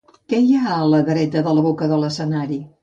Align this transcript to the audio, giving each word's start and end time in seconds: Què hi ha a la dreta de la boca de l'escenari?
Què 0.31 0.37
hi 0.45 0.55
ha 0.61 0.71
a 0.77 0.87
la 0.93 1.03
dreta 1.11 1.45
de 1.49 1.55
la 1.59 1.69
boca 1.71 1.93
de 1.95 2.05
l'escenari? 2.05 2.63